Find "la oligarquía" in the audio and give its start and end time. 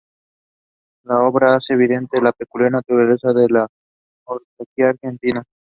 3.49-4.87